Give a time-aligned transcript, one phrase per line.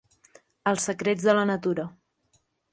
[0.71, 1.89] Els secrets de la natura.